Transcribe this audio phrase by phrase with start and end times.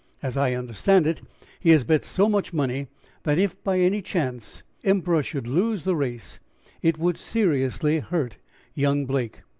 [0.23, 1.21] As I understand it,
[1.59, 2.87] he has bet so much money
[3.21, 6.39] that if by any chance Emperor should lose the race
[6.81, 8.37] it would seriously hurt
[8.73, 9.43] young Blake.